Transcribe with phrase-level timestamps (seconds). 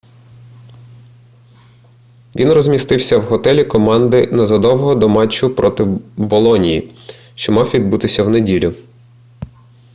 [2.35, 5.83] він розмістився в готелі команди незадовго до матчу проти
[6.17, 6.93] болоньї
[7.35, 8.75] що мав відбутися в неділю